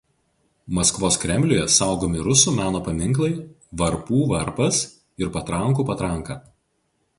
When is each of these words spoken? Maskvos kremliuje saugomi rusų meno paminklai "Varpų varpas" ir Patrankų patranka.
Maskvos 0.77 1.17
kremliuje 1.23 1.65
saugomi 1.73 2.23
rusų 2.29 2.55
meno 2.61 2.81
paminklai 2.89 3.31
"Varpų 3.83 4.25
varpas" 4.35 4.83
ir 5.25 5.33
Patrankų 5.39 5.89
patranka. 5.93 6.43